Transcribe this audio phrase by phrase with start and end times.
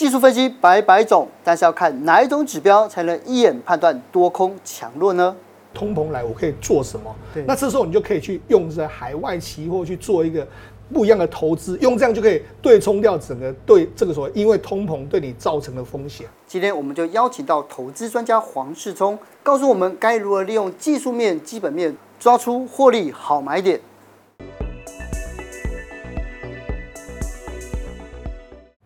[0.00, 5.36] 技术分析百百种，但是要看哪一种指标才能一眼判断多空强弱呢？
[5.74, 7.14] 通膨来，我可以做什么？
[7.34, 10.48] 对那这时候你就可以去用在海外期货去做一个
[10.90, 16.26] 不一样的投资，用这样就可以对冲掉整个对这个所谓因为通膨对你造成的风险。
[16.46, 23.78] 今天我们就邀请到投资专家黄世聪，告诉我们该如何利用技术面、基本面抓出获利好买点。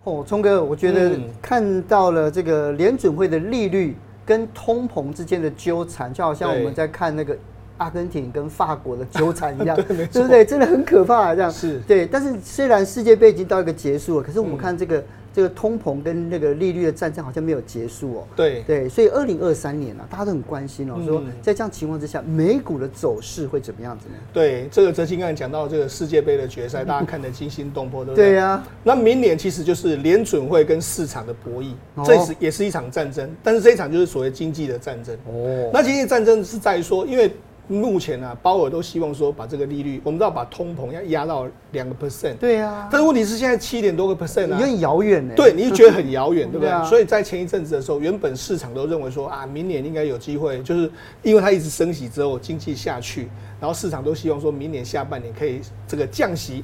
[0.05, 7.37] 哦，聪哥，我觉得看到了这个联准会的利率跟通膨之间的纠缠，就好像我们在看那个
[7.79, 10.45] 阿根廷跟法国的纠缠一样， 对，对不对？
[10.45, 12.07] 真的很可怕，这样是对。
[12.07, 14.99] 但是虽然世界杯已经到一个结束了，可是我们看这个。
[14.99, 18.27] 嗯这个通膨跟那个利率的战争好像没有结束哦。
[18.37, 24.15] 对对，所以二零二三年啊，大家都很关心哦，说在这样情况之下，美股的走势会怎么样子呢？
[24.33, 28.31] 对，这个哲青刚才讲到这个世界杯的决赛， 大家看得惊心动魄，对不对？
[28.31, 28.65] 对呀。
[28.85, 31.73] 那明年其实就是联准会跟市场的博弈，
[32.05, 35.15] 这是也是一场战争，但是这一场就是所谓经济的战争。
[35.27, 35.71] 哦。
[35.73, 37.31] 那经济战争是在于说，因为。
[37.67, 42.37] 目前呢、啊，鲍尔都希望说把这个利率，我们知道把通膨要压到两个 percent。
[42.37, 42.89] 对啊。
[42.93, 45.35] 但是问题是现在七点多个 percent 啊，有点遥远呢。
[45.35, 46.69] 对，你就觉得很遥远，对不对？
[46.69, 50.91] 啊、所以在前一阵子的时候，原本市场都认为说啊，明年应该有机会，就是
[51.23, 53.29] 因为它一直升息之后经济下去，
[53.61, 56.63] 然后市场都希望说明年下半年可以这个降息。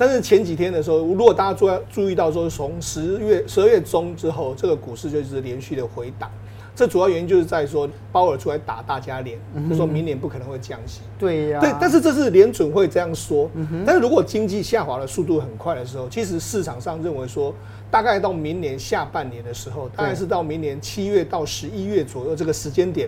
[0.00, 6.30] 但是前几天的时候，如果大家注注意到说，从十月十二月中之后，这个股市就是连续的回档。
[6.74, 11.02] 这主要原因就是在说鲍尔出来打大家脸，就说明年不可能会降息。
[11.18, 13.50] 对呀，对，但是这是联准会这样说。
[13.84, 17.54] 但是如果经济下滑的速度很快的时候，其实市场上认为说，
[17.90, 23.06] 大概到明年下半年的时候，大概是到明年七月到十一月左右这个时间点，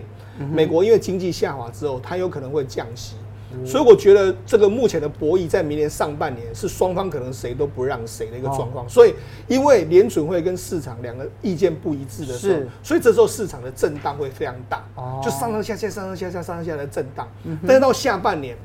[0.51, 3.15] 美国因为经济下滑之后，它有可能会降息。
[3.65, 8.87] 所以我觉得这个目前的博弈在明年上半年是双方可能谁都不让谁的一个状况。
[8.87, 9.13] 所以
[9.47, 14.83] 因为联准会跟市场两个意见不一致的时候，所以这时候市场的震荡会非常大，
[15.21, 17.27] 就上上下下、上上下下、上上下下的震荡。
[17.65, 18.57] 但是到下半年，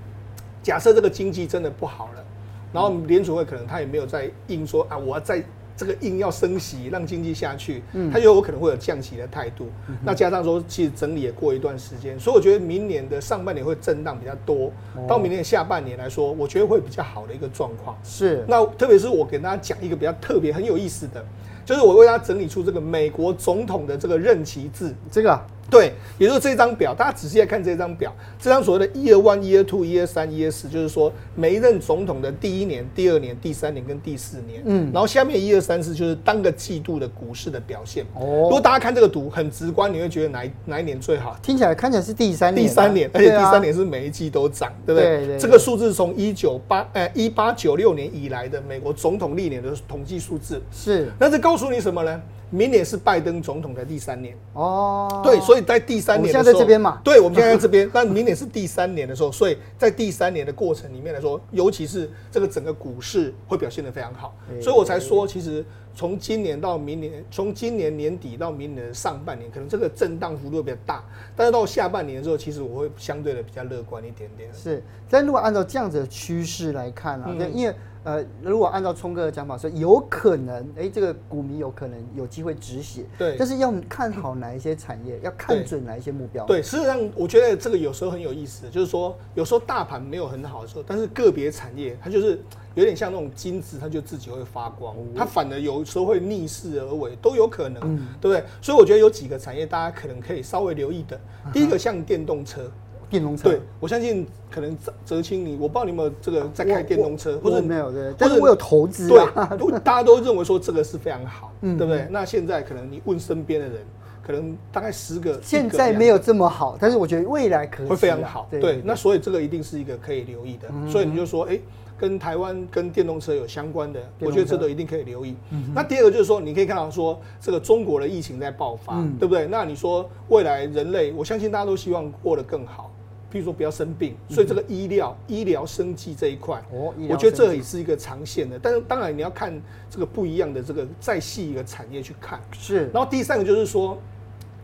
[0.63, 2.25] 假设这个经济真的不好了，
[2.73, 5.43] 然后联准会可能他也没有在硬说啊，我要再。
[5.79, 9.69] 这个硬要升息，让经济下去，它就有可能会有降息的态度。
[10.05, 14.73] 那加上说，其实整理也过一段时间，所以我觉得明年的上半年会震荡比较多。
[15.07, 17.97] 到明年下半年来说，我觉得会比较好的一个状况。
[18.03, 18.45] 是。
[18.49, 21.25] 那特别是我给大家讲一个比较特别、很有意思的，
[21.65, 25.41] 就是我为大家整理出这个美国总统的这个任期制，这个。
[25.71, 38.05] 对，也就是这张表，大家仔细来看这张表，这张所谓的 year one、year two、year 三、year 四，就是说每一任总统的第一年、第二年、第三年跟第四年，嗯，然后下面一二三四就是当个季度的股市的表现。
[38.15, 41.37] 哦，如果大家看这个图很直观，你会觉得哪一哪一年最好？
[41.43, 45.19] 听起来看起来是第三年，第三年，而且第三年是每一季都涨，对不对？
[45.19, 45.39] 对对。
[45.39, 52.21] 这个数字从一九八呃一八九六年以来的美国总统历年的统计数字是，那这告诉你什么呢？
[52.51, 54.37] 明年是拜登总统的第三年。
[54.55, 65.65] 哦，对，所以在第三年的时候，现在在这边嘛，对，我们现在在这边， 但明年是第三年的时候，所以在第三年的过程里面来说，尤其是这个整个股市会表现得非常好，所以我才说，其实
[65.95, 71.05] 从今年到明年，从今年年底到明年的上半年，可能这个震荡幅度比较大，
[71.37, 74.49] 但是到下半年的时候，其实我会相对的比较乐观一点点。
[74.55, 77.75] 是，但如果按照这样子的趋势来看啊，因为。
[78.05, 86.47] 呃，如果按照聪哥的讲法说，有可能，哎、欸，这个股民有可能有机会止血，对，但是要看好哪一些产业，要看准哪一些目标。
[86.47, 92.41] 对，事实上，我觉得这个有时候很有意思，就是说，有时候大盘没有很好的时候，但是个别产业它就是
[92.75, 98.45] 有点像那种金子，它就自己会发光，它反而有时候会逆势而为，都有可能，嗯、对不对？
[98.63, 101.21] 所以我觉得有几个产业大家可能可以稍微留意的，
[101.53, 102.71] 第一个像电动车。
[103.11, 112.07] 电动车，对，我相信可能哲青你，我不知道你有没有这个在开电动车，或者没有对，但是我有投资，对，大家都认为说这个是非常好，对不对？
[112.11, 113.79] 那现在可能你问身边的人，
[114.23, 121.59] 可能大概十个，现在没有这么好，但是我觉得未来可能会非常好，对，那所以这个一定是一个可以留意的，所以你就说，哎，
[121.97, 125.35] 跟台湾跟电动车有相关的，我觉得这个一定可以留意。
[125.75, 129.47] 那第二个就是说，你可以看到说这个中国的疫情在爆发，对不对？
[129.47, 132.93] 那你说未来人类，我相信大家都希望过得更好。
[133.31, 138.59] 譬如说不要生病，所以这个医疗、医疗生计这一块，哦，我觉得这也是一个长线的。
[138.59, 139.53] 但是当然你要看
[139.91, 142.41] 这个不一样的这个再细一个产业去看。
[142.53, 142.91] 是。
[142.93, 143.99] 然后第三个就是说，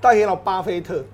[0.00, 1.04] 大家看到巴菲特，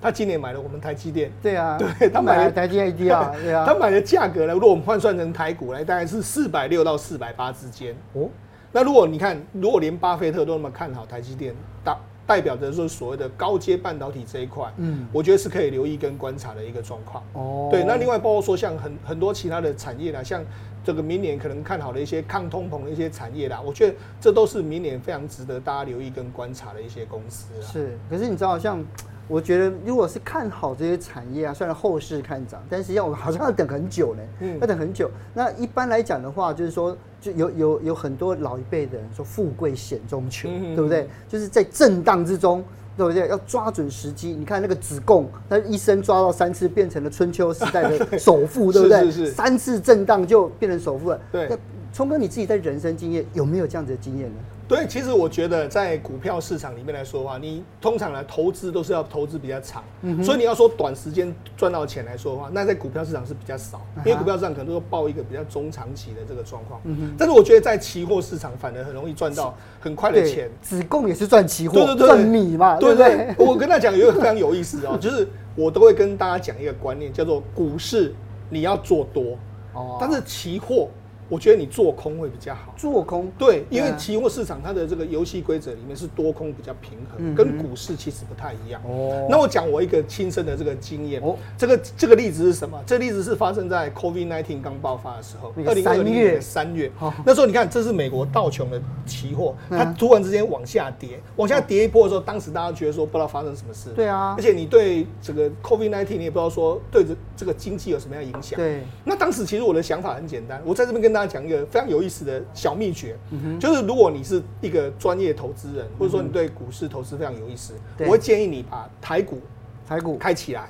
[0.00, 1.30] 他今年买了我们台积电。
[1.42, 1.76] 对啊。
[1.76, 3.66] 对，他买了台积电啊， 对啊。
[3.66, 7.94] 他买的价格呢，如果我们换算成台股来，大概是四百六到四百八之间。
[8.14, 8.28] 哦。
[8.72, 11.54] 那如果你看，如果连巴菲特都那么看好台积电，
[11.84, 11.98] 大。
[12.26, 17.22] 代表着说所谓的高阶半导体这一块，嗯，我觉得是可以留意跟观察的一个状况。
[17.34, 20.42] 哦，对，那另外包括说像很很多其他的产业啦，像
[20.82, 27.64] 这个明年可能看好的一些抗通膨的一些产业啦，我觉得这都是明年非常值得大家留意跟观察的一些公司啊。
[27.70, 28.82] 是，可是你知道，像
[29.26, 35.10] 我觉得，如果是看好这些产业啊，虽然后市看涨，但实际上我们好像要等很久呢，嗯，要等很久。
[35.32, 41.08] 那一般来讲的话，就是说，就有有有很多老一辈的人说，富贵险中求，嗯、对不对？
[41.28, 42.64] 就是在震荡之中。
[42.96, 43.26] 对不对？
[43.26, 44.28] 要抓准时机。
[44.28, 49.00] 你看那个子贡，他一生抓到三次，变成了春秋时代的首富， 对不对？
[49.06, 49.32] 是是是。
[49.32, 51.20] 三次震荡就变成首富了。
[51.32, 51.48] 对。
[51.50, 51.58] 那
[51.92, 54.36] 聪哥，你自己在人生经验有没有这样子的经验呢？
[54.66, 66.80] 对，其实我觉得在股票市场里面来说的话，你通常来投资都是要投资比较长，嗯、所以你要说短时间赚到钱来说的话，那在股票市场是比较少，因为股票市场可能都抱一个比较中长期的这个状况。
[66.84, 70.50] 嗯、但是我觉得在期货市场反而很容易赚到很快的钱。
[70.62, 73.34] 子贡也是赚期货，赚米嘛，对不对？
[73.38, 78.14] 我跟他讲有一个非常有意思哦，就是我都会跟大家讲一个观念，叫做股市
[78.48, 79.36] 你要做多，
[79.74, 80.88] 哦，但是期货。
[81.34, 82.72] 我觉得你做空会比较好。
[82.76, 88.80] 做空对，因为期货市场它的这个游戏规则里面是多空比较平衡，嗯、跟股市其实不太一样。
[88.84, 89.26] 哦。
[89.28, 91.20] 那我讲我一个亲身的这个经验。
[91.20, 91.36] 哦。
[91.58, 92.80] 这个这个例子是什么？
[92.86, 96.88] 这个例子是发生在 COVID-19 刚爆发的时候，二零二零年三月。
[97.00, 97.12] 哦。
[97.26, 103.90] 那时候你看，这是美国道琼的期货，它突然之间往下跌，往下跌一波的时候，当时大家觉得说不知道发生什么事。
[103.90, 104.36] 对啊。
[104.38, 108.56] 而且你对这个 COVID-19 你也不知道说对这这个经济有什么样的影响。
[108.56, 108.84] 对。
[109.02, 119.40] 那当时其实我的想法很简单，我在这边跟大家讲一个非常有意思的小秘诀，嗯，就是如果你是一个专业投资人，或者说你对股市投资非常有意思，我会建议你把台股
[119.86, 120.68] 台股开起来，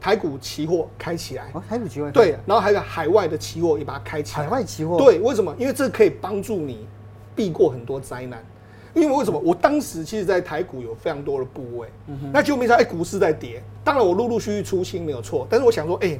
[0.00, 5.54] 台股期货开起来，台股期货对，然后还有海外的期货也把它开起来，海外期货对，为什么？
[5.58, 6.86] 因为这可以帮助你
[7.34, 8.44] 避过很多灾难。
[8.94, 9.38] 因为为什么？
[9.38, 11.86] 我当时其实，在台股有非常多的部位，
[12.32, 13.62] 那结果没想到，哎，股市在跌。
[13.84, 16.18] 当然，我陆陆续续出清没有错，但是我想说，哎。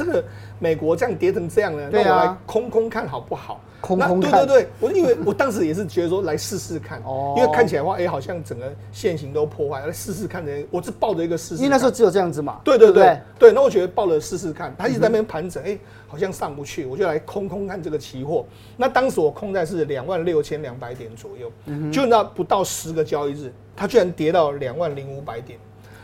[0.00, 0.24] 这个
[0.58, 3.60] 美国这样跌成这样呢，那我来空空看好不好？
[3.82, 4.30] 空空看。
[4.30, 10.52] 对对对，我因为我当时也是觉得说来试试看， 哦，因为看起来的话，哎，好像整个线型都破坏，来试试看的。
[10.70, 11.62] 我是抱着一个试试。
[11.62, 12.60] 因为那时候只有这样子嘛。
[12.64, 18.44] 对对对对，那我觉得抱着试试看，它一直在那边盘整，哎，好像上不去，我就来空空看这个期货。
[18.76, 21.50] 那当时我空在是两万六千两百点左右，
[21.90, 25.58] 就那不到十个交易日，它居然跌到两万零五百点。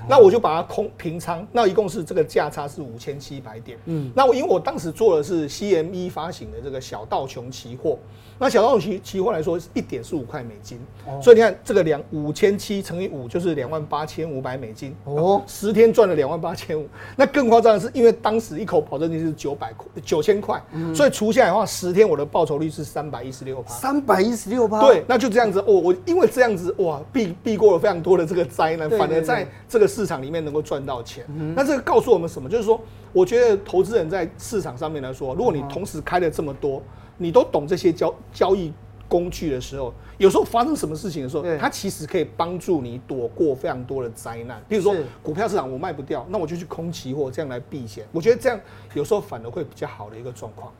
[0.08, 3.78] 那我就把它空平仓，那一共是这个价差是五千七百点。
[3.86, 7.98] 嗯，那我因为我当时做的是 CME 发行的这个小道琼期货。
[8.38, 16.86] 那小道期期货来说，一点四五块美金，哦，所以你看这个两五千七乘以五就是两万八千五百美金哦，十天赚了两万八千五。
[17.16, 20.62] 那更夸张的是，因为当时一口保证金是九百块九千块，
[20.94, 23.72] 所以除下来的话，十天我的报酬率是三百一十六趴。
[23.72, 25.72] 三百一十六趴，对，那就这样子哦。
[25.72, 31.24] 我因为这样子哇，避避过了非常多的这个灾难，反而在这个市场里面能够赚到钱。
[31.54, 32.50] 那这个告诉我们什么？
[32.50, 32.78] 就是说，
[33.14, 36.82] 我觉得投资人在市场上面来说，如果你同时开了这么多。
[37.18, 38.72] 你都懂这些交交易
[39.08, 44.62] 工具的时候，有时候发生什么事情的时候，它其实可以帮助你躲过非常多的灾难。
[44.68, 48.06] 比如说股票市场我卖不掉，那我就去空期货，这样来避险。
[48.12, 48.60] 我觉得这样
[48.94, 50.72] 有时候反而会比较好的一个状况。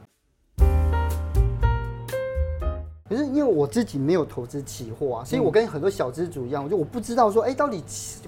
[3.08, 7.82] 可是因为我自己没有投资期货啊，所以我跟很多小资主一样，我就我不知道说，哎，到底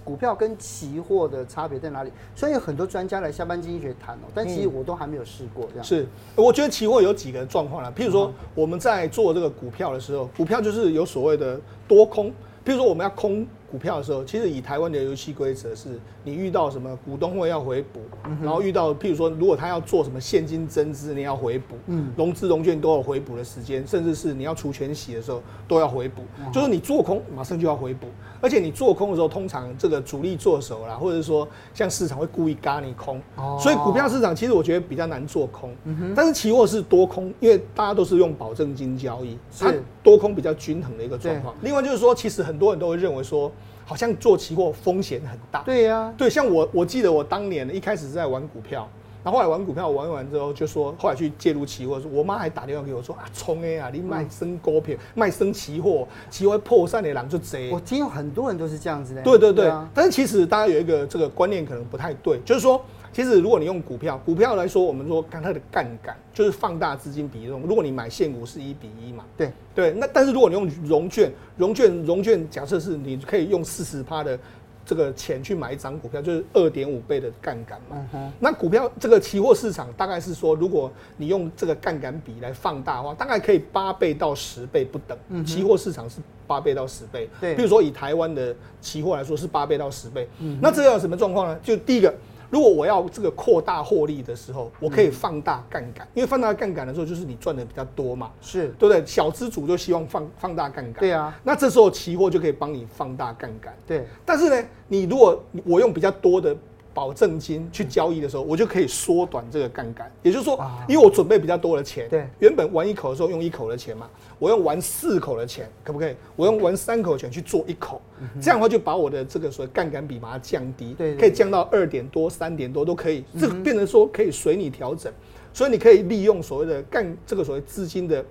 [0.05, 2.13] 股票跟期货的差别在哪里？
[2.35, 5.85] 虽然有很多专家来下班经济学谈哦，但其实我都还没有试过这样。
[5.85, 12.29] 是，我觉得期货有几个状况啦，譬如说我们在做这个股票的时候，股票就是有所谓的多空，
[12.65, 13.47] 譬如说我们要空。
[13.71, 18.01] 股票的时候，其实以台湾的游戏规则是，你遇到什么股东会要回补，
[18.43, 26.23] 然后遇到譬如说，如果他要做什么现金增资，你要回补，嗯，融资融券都有回补的时间，甚至是你要除权息的时候都要回补，
[26.53, 28.07] 就是你做空马上就要回补，
[28.41, 33.21] 而且你做空的时候，通常这个主力做手啦，或者是说像市场会故意嘎你空，
[33.61, 35.75] 所以股票市场其实我觉得比较难做空，
[36.17, 39.71] 但是期货是多空，因为大家都是用保证金交易，它
[40.03, 41.55] 多空比较均衡的一个状况。
[41.61, 43.53] 另外就是说，其实很多人都会认为说。
[43.89, 45.63] 好像做期货风险很大。
[45.63, 48.87] 对呀、啊，对，像我，我记得我当年一开始是在玩股票，
[49.25, 57.71] 然后后来玩股票玩完之后，就说后来去介入期货，说我妈还打电话给我说啊，冲 A 啊，你卖升高票，卖升期货，期货破散的人就贼。
[57.73, 59.23] 我听有很多人都是这样子的。
[59.23, 62.85] 对对对，对啊、但是其实大家有一个这个观念可能不太对，就是说。
[63.13, 67.63] 其实，如果你用股票，股票来说，我们说看它的杠杆，就是放大资金比重。
[67.63, 69.93] 如果你买现股是一比一嘛，对对。
[69.93, 74.39] 那但是如果你用融券，融券融券，假设是你可以用四十趴的
[74.85, 78.07] 这个钱去买一张股票，就是二点五倍的杠杆嘛。
[78.15, 85.19] 嗯、那股票这个期货市场大概是说，如果你用这个杠杆比来放大的话，大概可以八倍到十倍不等。
[85.31, 87.29] 嗯、期货市场是八倍到十倍。
[87.41, 87.55] 对。
[87.55, 90.29] 比如说以台湾的期货来说是八倍到十倍。
[90.39, 90.59] 嗯。
[90.63, 91.59] 那这要有什么状况呢？
[91.65, 92.15] 就第一个。
[92.51, 99.05] 如果我要这个扩大获利的时候，我可以放大杠杆，因为放大杠杆的时候，就是你赚的比较多嘛，是对不对？
[99.07, 101.39] 小资主就希望放放大杠杆，对啊。
[101.45, 104.07] 那这时候期货就可以帮你放大杠杆，对。
[104.25, 106.57] 但是呢，你如果我用比较多的。
[106.95, 110.11] 保证金去交易的时候，我就可以缩短这个杠杆。
[110.23, 116.15] 也就是说，因为我准备比较多的钱，对，原本玩一口的时候用一口的钱嘛，我用玩四口的钱，可不可以？
[116.35, 118.01] 我用玩三口的钱去做一口，
[118.41, 123.25] 这样的话就把我的这个所谓杠杆比把它降低，对，可以降到二点多、三点多都可以。
[123.39, 125.13] 这个变成说可以随你调整，
[125.53, 128.25] 所以你可以利用所谓的杠这个所谓资金的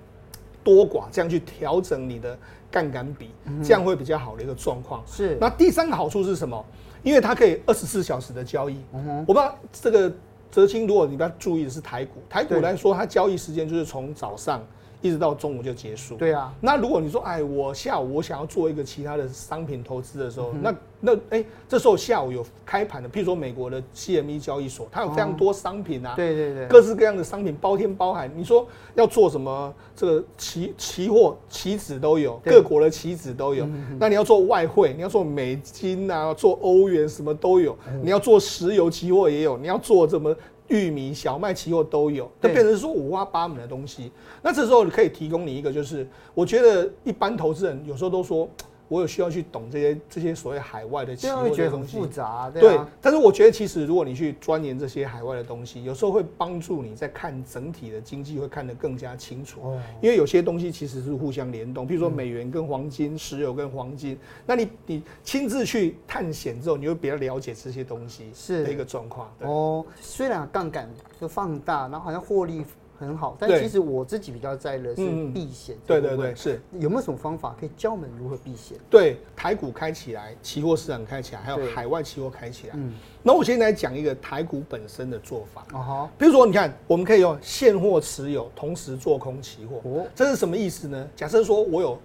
[0.62, 2.38] 多寡，这样去调整你的
[2.70, 3.30] 杠杆比，
[3.62, 5.02] 这样会比较好的一个状况。
[5.06, 5.38] 是。
[5.40, 6.62] 那第三个好处是什么？
[7.02, 8.78] 因为它可以二十四小时的交易，
[9.26, 10.12] 我不知道这个
[10.50, 14.62] 泽清，如果你不要注意的是台股，台股来说，它交易时间就是从早上。
[15.00, 16.16] 一直到中午就结束。
[16.16, 28.28] 对啊，那如果你说，哎，我下午我想要做一个其他的商品投资的时候，嗯、那那哎、欸，这时候下午有开盘的，譬如说美国的 CME 交易所，它有非常多商品啊，对对对，各式各样的商品包天包海。
[28.28, 29.72] 你说要做什么？
[29.94, 33.68] 这个期期货期指都有，各国的期指都有。
[33.98, 37.76] 那你要做外汇，你要做美金啊，做欧元什么都有。
[38.02, 40.34] 你要做石油期货也有，你要做什么？
[40.68, 44.10] 玉米、小麦期货都有，就变成说五花八门的东西。
[44.42, 48.48] 那这时候可以提供你一个，就是我觉得一般投资人有时候都说。
[48.88, 52.80] 我有需要去懂这些这些所谓海外的期货的东西，觉得很复杂，对，对。
[53.00, 59.60] 但是我觉得其实如果你去钻研这些海外的东西，有时候会帮助你在看整体的经济会看得更加清楚。
[59.62, 59.80] 哦。
[60.00, 69.30] 因为有些东西其实是互相联动，比如说美元跟黄金、嗯、石油跟黄金，那你你亲自去探险之后，你会比较了解这些东西是的一个状况。
[69.40, 70.88] 哦，虽然杠杆
[71.20, 72.64] 就放大，然后好像获利。
[72.98, 75.76] 很好，但其实我自己比较在意的是避险。
[75.86, 78.76] 对对对，是有没有什么方法可以教我们如何避险？
[78.90, 82.74] 对，台股开起来，期货市场开起来，还有海外期货开起来。
[82.76, 85.64] 嗯，那我现在来讲一个台股本身的做法。
[85.72, 89.80] 哦哈，比如说你看，我们可以用现货持有，同时做空期货。
[89.84, 91.08] 哦，这是什么意思呢？
[91.14, 91.96] 假设说我有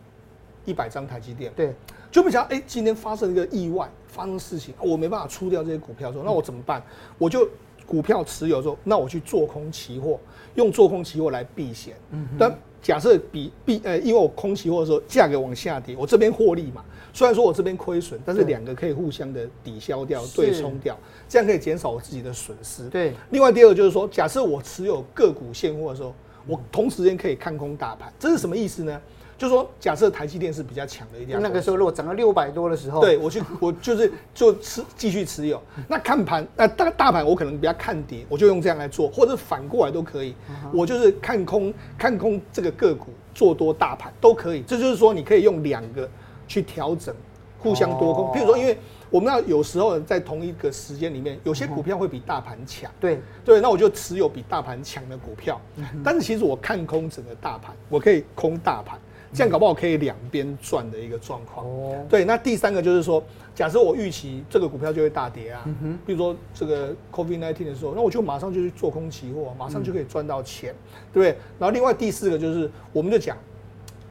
[0.66, 1.74] 一百张台积电，对，
[2.12, 6.84] 就比如讲，哎，今天发生一个意外，发生事情，我没办法出掉这些股票之后，那我怎么办？
[7.18, 7.50] 我就
[7.86, 10.20] 股票持有之后，那我去做空期货。
[10.56, 11.96] 用做空期货来避险，
[12.38, 16.84] 但假设比避呃，因为我空期货的时候价格往下跌，我这边获利嘛。
[17.16, 20.98] 虽然说我这边亏损，但是两个可以互相的抵消掉、对冲掉，
[21.30, 22.90] 这样可以减少我自己的损失。
[22.90, 23.14] 对。
[23.30, 26.12] 另外第二个就是说，假设我持有个股现货的时候，
[26.48, 29.00] 我同时间可以看空大盘，这是什么意思呢？
[29.44, 35.62] 就是说，假设台积电是比较强的一点，那个时候如果涨到六百多的时候，对我去，我就是就持继续持有。
[35.86, 40.34] 那看盘，那大大盘我可能比较看跌，我就用这样来做，或者反过来都可以。
[40.72, 44.62] 我就是看空看空这个个股，做多大盘都可以。
[44.62, 46.10] 这就是说，你可以用两个
[46.48, 47.14] 去调整，
[47.60, 48.28] 互相多空。
[48.34, 48.78] 譬如说，因为
[49.10, 55.60] 我们要有时候在同一个时间里面，有些股票会比大盘强，对对，那我就持有比大盘强的股票。
[56.02, 58.98] 但是其实我看空整个大盘，我可以空大盘。
[59.34, 61.66] 这样搞不好可以两边赚的一个状况。
[61.66, 63.24] 哦，对，那第三个就是说，
[63.56, 65.66] 假设我预期这个股票就会大跌啊，
[66.06, 71.38] 比如说这个 COVID nineteen 的时候，那我就马上就去做空期货，马上就可以赚到钱，嗯、对不对？
[71.58, 73.36] 然后另外第四个就是，我们就讲，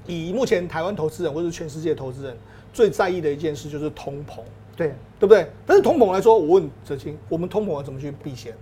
[0.06, 2.36] 以目前台湾投资人或者是全世界投资人
[2.72, 4.40] 最在意的一件事就是通膨，
[4.76, 4.88] 对，
[5.20, 5.46] 对不对？
[5.64, 8.54] 但是通膨来说，我问哲青，我们通膨要怎么去避险？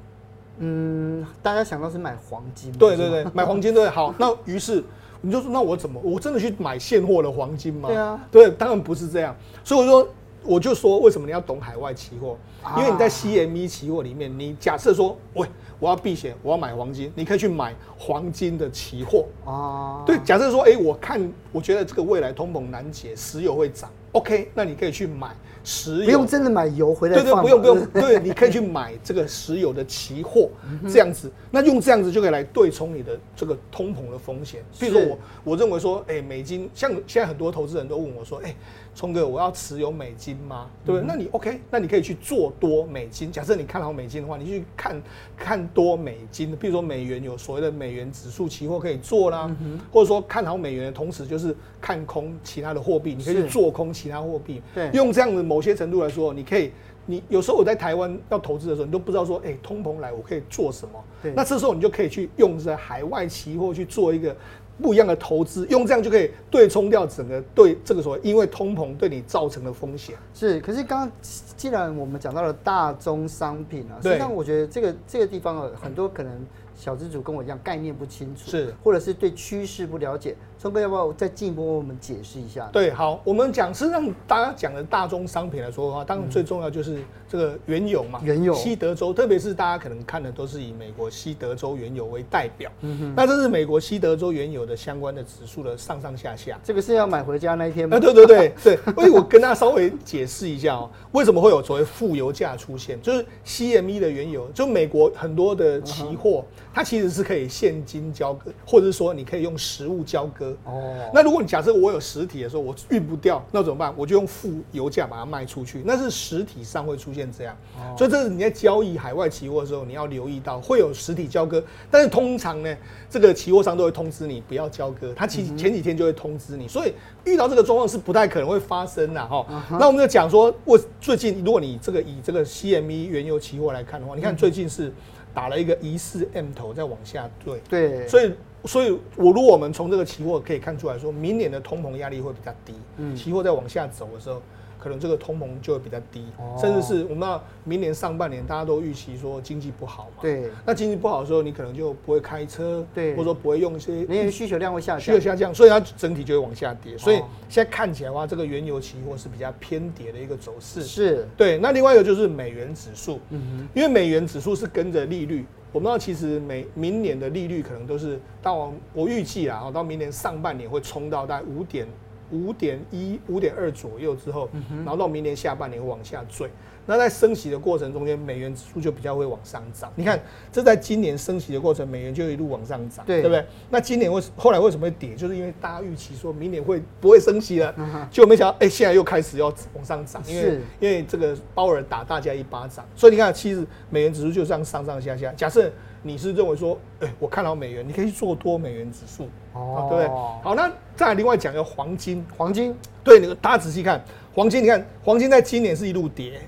[0.58, 4.84] 嗯，大家想到是买黄金，对对对，买黄金对，好，那于是。
[5.20, 6.00] 你就说，那我怎么？
[6.02, 7.88] 我真的去买现货的黄金吗？
[7.88, 9.36] 对啊，对，当然不是这样。
[9.62, 10.08] 所以我说，
[10.42, 12.36] 我就说，为什么你要懂海外期货？
[12.76, 15.46] 因为你在 CME 期货里面，你假设说，喂，
[15.78, 20.02] 我要避险，我要买黄金，你可以去买黄金的期货啊。
[20.06, 25.34] 对，假设说，哎，我看，我觉得这个未来通膨难解，石油会涨，OK，那你可以去买。
[25.62, 30.48] 石油不用真的买油回来放，对对，不用不用，对，你可以去买这个石油的期货，
[30.88, 34.62] 这样子，那用这样子就可以来对冲你的这个通膨的风险。
[34.78, 38.54] 譬如说我我认为说，哎，美金，像现在很多投资人都问我说，哎。
[38.92, 40.68] 聪哥，我要持有美金吗？
[40.84, 41.06] 对不对？
[41.06, 41.60] 那你 OK？
[41.70, 43.30] 那你可以去做多美金。
[43.30, 45.00] 假设你看好美金的话，你去看
[45.36, 49.48] 看多美金的，比如说美元有所谓的美元指数期货可以做啦，
[49.92, 54.62] 或者说看好美元的同时就是看空其他的货币，你可以去做空其他货币。
[54.74, 56.72] 对，用这样的某些程度来说，你可以，
[57.06, 61.04] 你有时候我在台湾要投资的时候，你都不知道说，哎，通膨来我可以做什么？
[61.22, 64.36] 对，那这时候你就可以去用这海外期货去做一个。
[64.82, 70.16] 不一样的投资，用这样就可以对冲掉整个对这个所谓因为通膨对你造成的风险。
[70.32, 76.32] 是，可是刚刚既然我们讲到了大宗商品啊，实际上我觉得这个这个地方啊，很多可能
[76.80, 80.34] 小资主跟我一样概念不清楚，是，或者是对趋势不了解。
[80.58, 82.68] 聪哥要不要再进一步为我们解释一下？
[82.72, 92.70] 对，好，我们讲是让大家讲的大宗商品来说的话，当然最重要就是这个原油嘛，原油西德州，特别是大家可能看的都是以美国西德州原油为代表。
[92.80, 96.58] 嗯哼，那这是美国西德州原油的相关的指数的上上下下。
[96.62, 97.96] 这个是要买回家那一天吗？
[97.96, 103.00] 啊，对对对对，所以 我跟大家稍微解释一下哦，为什么会有所谓负油价出现？
[103.00, 110.56] 就是 CME 的原油，就美国很多的期货，它其实是可以现金交割，或者是说你可以用实物交割。
[110.64, 113.92] 哦，那如果你假设我有实体的时候，我运不掉，那怎么办？
[113.96, 117.56] 我就用负油价把它卖出去，那是实体上会出现这样。
[117.76, 122.76] 哦，所以这是你在交易海外期货的时候，你要留意到会有实体交割，但是通常呢，
[123.08, 126.92] 这个期货商都会通知你不要交割，他前前几天就会通知你，所以
[127.24, 129.44] 遇到这个状况是不太可能会发生的哈。
[129.70, 134.92] 那我们就讲说，我最近如果你这个以这个 CME 原油期货来看的话，你看最近是
[135.34, 138.32] 打了一个疑似 M 头再往下坠，对，所以。
[138.66, 142.74] 所以，我如果我们从这个期货可以看出来说，明年的通膨压力会比较低。
[142.98, 144.42] 嗯，期货在往下走的时候，
[144.80, 146.24] 可能这个通膨就会比较低。
[146.38, 150.22] 哦，甚至是我们要明年上半年大家都预期说经济不好嘛。
[150.22, 150.50] 对。
[150.64, 156.96] 那经济不好的时候，你可能就不会开车，对，或者说不会用一些，因为需求量会下降，需求下降，所以它整体就会往下跌。
[156.96, 157.16] 所以
[157.48, 160.82] 现在看起来的话，这个原油期货是比较偏跌的一个走势。
[160.82, 161.28] 是。
[161.36, 161.58] 对。
[161.58, 165.44] 那另外一个就是美元指数，嗯哼，因为美元指数是跟着利率。
[165.72, 171.86] 我们知道，其实每明年的利率可能都是到我预计啊，到明年上半年会冲到大概五点
[172.30, 176.48] 五点一、五点二左右之后，然后到明年下半年往下坠。
[176.86, 179.92] 那在升息的过程中间，美元指数就比较会往上涨。
[179.94, 180.18] 你看，
[180.50, 183.44] 这在今年升息的过程，美元就一路往上涨，对，对不对？
[183.68, 185.14] 那今年为后来为什么会跌？
[185.14, 187.72] 就是因为大家预期说明年会不会升息了，
[188.10, 195.32] 结果没想到，哎，现在又开始要往上涨，因为因为这个鲍尔打大家一巴掌，所以你看，其实美元指数就这样上上下下。
[195.36, 195.70] 假设
[196.02, 200.08] 你是认为说，哎，我看好美元，你可以去做多美元指数，哦，对不对？
[200.42, 204.02] 好，那再来另外讲一个黄金，黄金，对，那个大家仔细看，
[204.34, 206.40] 黄金，你看黄金在今年是一路跌。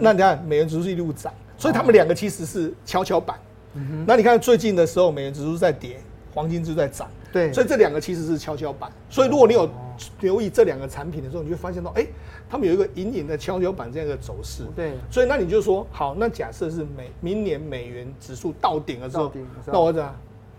[0.00, 3.38] 那你看美元指数是一路涨，所以他们两个其实是跷跷板。
[4.06, 6.00] 那你看最近的时候，美元指数在跌，
[6.34, 7.08] 黄金就在涨。
[7.32, 8.90] 对，所以这两个其实是跷跷板。
[9.08, 9.70] 所以如果你有
[10.20, 12.06] 留意这两个产品的时候，你就会发现到，哎，
[12.48, 14.64] 他们有一个隐隐的跷跷板这样一个走势。
[14.74, 19.32] 对，所以那你就说，好，那假设是美明年美元指数到顶了之后，
[19.66, 20.14] 那我怎样？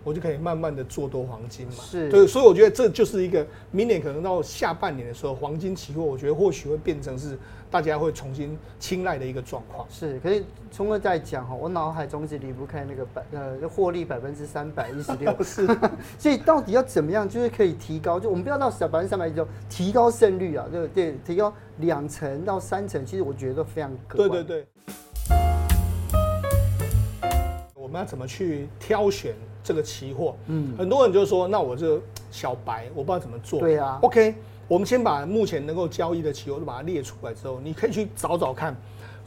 [0.10, 7.38] 我就可以慢慢的做多黄金嘛，是，对，所以我觉得这就是一个明年可能到下半年的时候，黄金期货，我觉得或许会变成是
[7.70, 9.86] 大家会重新青睐的一个状况。
[9.88, 15.68] 是，可是聪哥在讲哈，我脑海中一直离不开那个百呃获利百分之三百一十六， 是，
[16.18, 24.30] 所以到底要怎么样，就是可以提高，就我们不要到百分之三百一十六，提高胜率啊，对对，提高两成到三成，其实我觉得都非常可观。
[24.32, 24.68] 对对对。
[27.76, 29.34] 我们要怎么去挑选？
[29.70, 32.02] 这个期货，嗯，很多人就说，那我这个
[32.32, 33.60] 小白，我不知道怎么做。
[33.60, 34.34] 对啊，OK，
[34.68, 38.76] 我们先把目前能够交易的期货都把它列出来之后，你可以去找找看，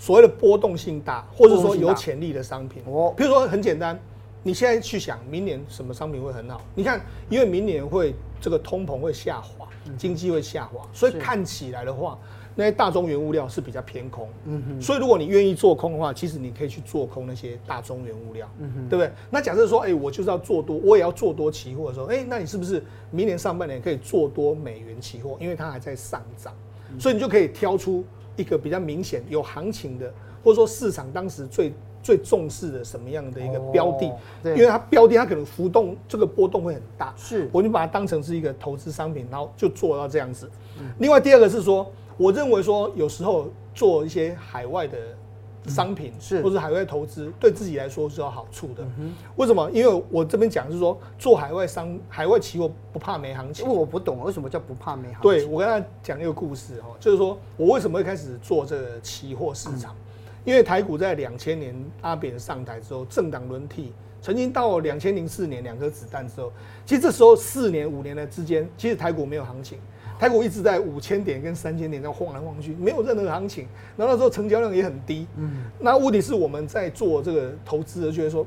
[0.00, 2.83] 所谓的波动性大，或者说有潜力的商品。
[2.87, 3.96] 哦，比如说很简单，
[4.42, 6.61] 你现在去想，明年什么商品会很好？
[6.74, 7.00] 你看，
[7.31, 12.18] 因为明年会这个通膨会下滑，经济会下滑，所以看起来的话。
[12.55, 19.11] 那些大中原物料是比较偏空，嗯哼，所以如果你愿意做空的话，其实你可以去做空那些大中原物料，嗯哼，对不对？
[19.31, 25.37] 那假设说，哎，我就是要做多，我也要做多期货的时候，哎，那你是不是明年上半年可以做多美元期货？
[25.41, 26.53] 因为它还在上涨，
[26.99, 28.05] 所以你就可以挑出
[28.37, 30.12] 一个比较明显有行情的，
[30.45, 34.05] 或者说市场当时最最重视的什么样的一个标的，
[34.45, 40.51] 因为它标的它可能浮动这个波动会很大，是，我就把它当成是一个投资商品，然后就做到这样子。
[40.99, 41.91] 另外第二个是说。
[42.22, 44.96] 我认为说，有时候做一些海外的
[45.66, 48.87] 商品，是或者海外投资，对自己来说是有好处的。
[49.35, 49.68] 为什么？
[49.72, 53.66] 因为我这边讲是说，做海外商、海外期货不怕没行情。
[53.66, 55.22] 因为我不懂为什么叫不怕没行情。
[55.22, 59.92] 对，我跟他讲一个故事哦，就是说我为什么会开始做这个期货市场？
[60.44, 66.52] 因为台股在两千年阿扁上台之后，政党轮替，曾经到两千零四年两颗子弹之后，
[66.87, 69.78] 其实这时候四年五年的之间，其实台股没有行情。
[70.22, 73.66] 台股一直在五千点跟三千点在晃来晃去，没有任何行情。
[73.96, 75.26] 然后那时候成交量也很低。
[75.37, 78.46] 嗯，那问题是我们在做这个投资的，觉得说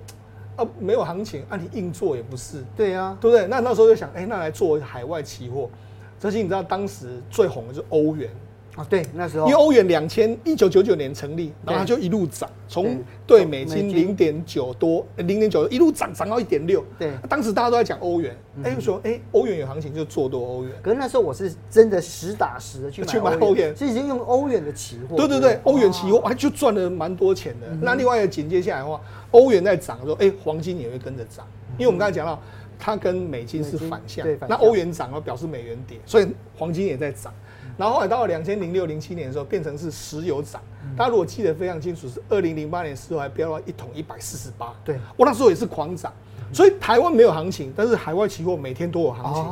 [0.55, 2.63] 啊没有行情，啊你硬做也不是。
[2.77, 3.45] 对呀，对不对？
[3.47, 5.69] 那那时候就想，哎，那来做海外期货。
[6.17, 8.29] 这些你知道当时最红的是欧元。
[8.75, 16.83] 啊，对，那时候因为欧元两千一九九九年成立，然后它就一路涨，从对美金零点九多，零点九一路涨涨到一点六。
[16.99, 20.73] 对，当时大家都在讲欧元，哎，说哎，欧元有行情就做多欧元。
[20.81, 25.15] 可是那时候我是真的实打实的去买去买欧元，是已经用欧元的期货。
[25.15, 27.67] 对对对，欧元期货还就赚了蛮多钱的。
[27.81, 28.99] 那另外一个紧接下来的话，
[29.31, 32.37] 欧元在涨的时候，哎，黄金也会跟着涨，因为我们刚才讲到。
[32.77, 37.33] 它跟美金是反向，那欧元涨了表示美元跌，所以黄金也在涨。
[37.77, 40.61] 然后后来到了两千零六零七年的时候，变成是石油涨。
[40.95, 44.73] 大家如果记得非常清楚，是二零零八年石油还飙到一桶一百四十八。
[44.83, 46.13] 对，我那时候也是狂涨。
[46.53, 49.43] 所以台湾没有行情，但是海外期货每天都有行情。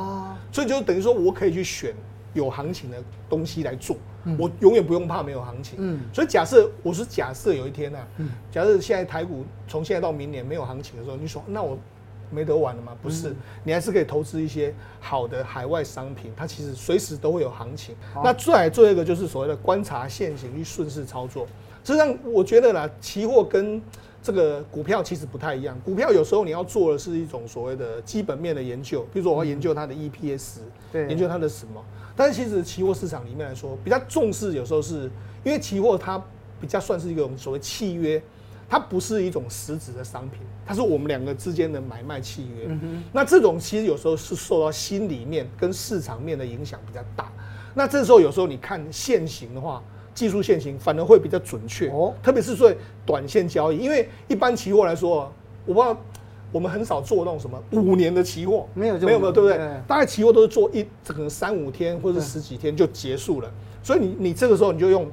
[0.51, 1.93] 所以就等于说我可以去选
[2.33, 2.97] 有行情的
[3.29, 3.97] 东西来做，
[4.37, 5.77] 我永远不用怕没有行情。
[5.79, 5.99] 嗯。
[6.13, 7.99] 所以假设我是假设有一天呢，
[8.51, 11.77] 假设现在台股从现在到明年没有行情的时候，你说那我。
[12.33, 12.97] 没得玩了吗？
[13.01, 17.95] 不是，嗯、你还是可以投资一些好的海外商品，它其实随时都会有行情。
[18.23, 21.45] 那再来做一个就是所谓的观察现行去顺势操作。
[21.83, 23.81] 实际上，我觉得啦，期货跟
[24.21, 25.79] 这个股票其实不太一样。
[25.85, 30.59] 股票有时候你要做的是一种所谓的基本面的研究，比如说我要研究它的 EPS，
[30.91, 31.83] 对，研究它的什么。
[32.15, 35.09] 但是其实期货市场里面来说，比较重视有时候是
[35.43, 36.21] 因为期货它
[36.59, 38.21] 比较算是一种所谓契约。
[38.69, 42.67] 它不是一种实质的商品，它是我们两个之间的买卖契约。
[42.67, 47.31] 嗯、那这种其实有时候是受到心里面跟市场面的影响比较大。
[47.73, 51.89] 那这时候有时候你看线型的话，技术线型反而会比较准确。
[51.89, 52.71] 哦，特别是做
[53.05, 55.31] 短线交易，因为一般期货来说，
[55.65, 55.97] 我不知道
[56.51, 59.57] 我们很少做那种什么五年的期货，没有没有没有，对不对？
[59.57, 63.51] 对大概期货都是做一可能三五天或者十几天就结束了。
[63.81, 65.09] 所以你你这个时候你就用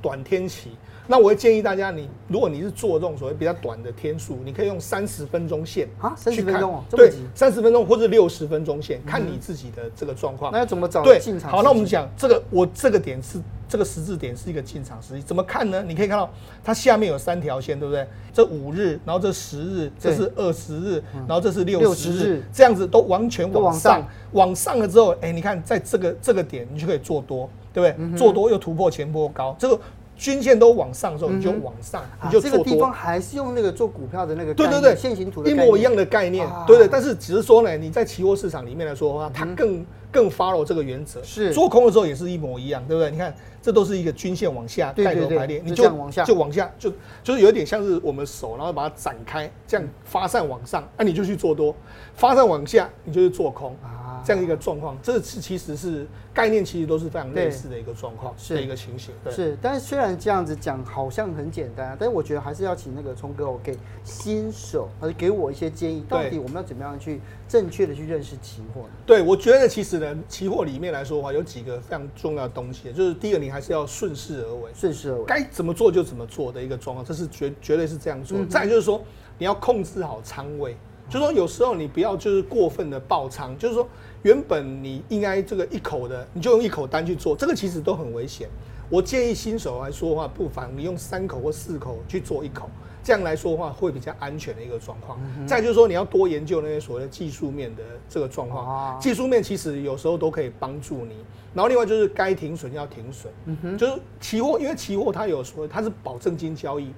[0.00, 0.70] 短天期。
[1.10, 10.52] 那我会建议大家，你如果你是做这种所谓比较短的天数，你可以用三十分钟线啊，三十分钟哦，对，三十分钟或者六十分钟线，看你自己的这个状况。
[10.52, 11.50] 那要怎么找进场？
[11.50, 15.82] 好，那我们讲这个，我这个点是这个十字点是一个进场时机，怎么看呢？
[15.82, 16.30] 你可以看到
[16.62, 18.06] 它下面有三条线，对不对？
[18.34, 28.18] 这五日，然后这十日，这是二十日，然后这是六十日，这样子都完全往上，往上了之后，哎，你看在这个这个点，你就可以做多，对不对？
[28.18, 29.80] 做多又突破前波高，这个。
[30.18, 32.58] 均线都往上的时候，你就往上，你就做多。
[32.58, 36.88] 这个地方还是用那个做股票的那个对对对线形图一模一样的概念，对对。
[36.88, 41.22] 但是只是说呢，你在期货市场里面来说的话，它更更 follow 这个原则。
[41.22, 43.12] 是做空的时候也是一模一样，对不对？
[43.12, 51.72] 你看，这都是一个均线往下带头排列，你就往下就往下就就是有点像是我们手，然后把它展开，这样发散往上，那你就去做多；
[52.14, 53.76] 发散往下，你就去做空。
[54.24, 59.14] 这样一个状况，这是其实是概念，其实都是非常类似的一个状况，是一个情形。
[59.24, 68.90] 对是，但是虽然这样子讲好像很简单，但是我觉得还是要请那个聪哥，我给新手，还是给我一些建议，到底我们要怎么样去正确的去认识期货呢？
[69.06, 78.38] 对，我觉得其实呢，期货里面来说的话，有几个非常重要的东西，就是第一个，你还是要顺势而为，顺势而为，该怎么做就怎么做的一个状况，这是绝绝对是这样做。
[78.46, 79.02] 再就是说，
[79.38, 80.76] 你要控制好仓位。
[81.08, 83.88] 就是说有时候你不要就是过分的爆仓，就是说
[84.22, 88.48] 原本你应该这个一口的，你就用一口单去做，这个其实都很危险。
[88.90, 92.70] 我建议新手来说的话，不妨你用三口或四口去做一口，
[93.02, 95.20] 这样来说的话会比较安全的一个状况。
[95.38, 101.16] 嗯、再就是说你要多研究那些所谓的技术面的这个状况，啊、技术面其实有时候都可以帮助你。
[101.54, 106.90] 然后另外就是该停损要停损，嗯、就是期货，因为期货它有说它是保证金交易，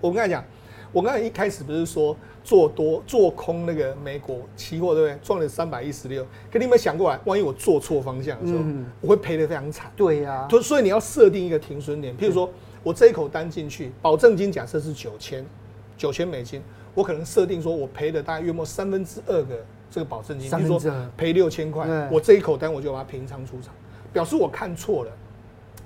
[0.00, 0.44] 我跟你讲。
[0.96, 5.18] 我刚才一开始不是说做多做空那个美国期货对不对？
[5.22, 9.92] 赚了三百一十六，可你有没有想过来，万一我做错方向的时候，嗯、我会赔的非常惨。
[9.94, 12.50] 对呀、啊，所以你要设定一个停损点，譬如说
[12.82, 15.44] 我这一口单进去，保证金假设是九千，
[15.98, 16.62] 九千美金，
[16.94, 19.54] 我可能设定说我赔了大概约莫三分之二个
[19.90, 23.74] 这个保证金，比如说赔六千块，我这一口单我就把它平仓出场，
[24.14, 25.12] 表示我看错了。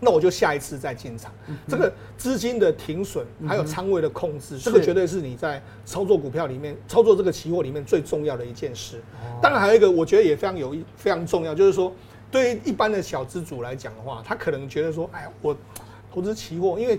[0.00, 1.30] 那我就下一次再进场。
[1.68, 9.00] 这个资金的停损，还有仓位的控制，这个绝对是你在操作股票里面、操作这个期货里面最重要的一件事。
[9.40, 11.92] 当然还有一个，我觉得也非常有意、非常重要，就是说，
[12.30, 15.56] 对于一般的小资主来讲的话，他可能觉得说，哎呀，我
[16.12, 16.98] 投资期货，因为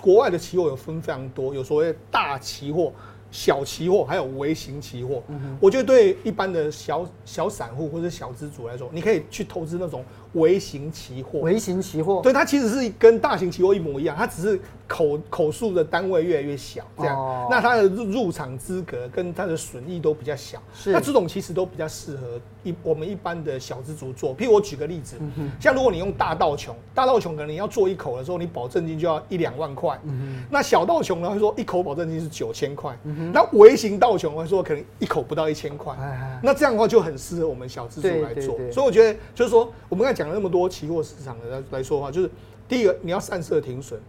[0.00, 2.92] 国外的期货有分非常多，有所谓大期货。
[3.28, 10.02] 小期货还有微型期货，嗯、我觉得对一般的小小散户或者小资主来说，你可以去投资那种
[10.34, 11.40] 微型期货。
[11.40, 20.62] 微型期货，对，它其实是跟大型期货一模一样，它只是口口数的单位越来越小，这样，哦、那它的入入场资格跟它的损益都比较小。
[20.74, 24.36] 是，那这种其实都比较适合一我们一般的小资族做。
[24.36, 29.98] 譬如我举个例子，嗯、像如果你用大道琼，大道琼可能你要做一口的时候，你保证金就要一两万块。
[30.04, 32.96] 嗯、那小道琼呢，会说一口保证金是九千块。
[33.04, 35.94] 嗯那微型道琼会说，可能一口不到一千块，
[36.42, 38.56] 那这样的话就很适合我们小资族来做。
[38.72, 42.30] 所以我觉得，就是说，我们刚才讲了那么多期货市场的来来说的话，就是
[42.66, 44.00] 第一个，你要善设停损，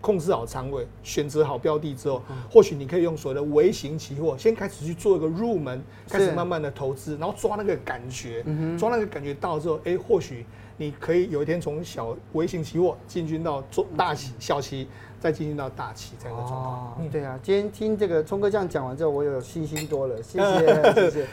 [0.00, 2.20] 控制好仓位，选择好标的之后，
[2.50, 8.44] 或许你可以用所谓的微型期货，先开始去做一个入门，开始慢慢的投资，然后抓那个感觉，
[8.76, 10.44] 抓那个感觉到之后，哎，或许
[10.76, 14.88] 你可以有一天从小微型期货进军到做大期、小期。
[15.22, 16.74] 再进行到大期这样的状况。
[16.74, 20.20] 哦，对啊，今天听这个聪哥这样讲完之后，我有信心多了。
[20.20, 21.26] 谢谢， 谢谢。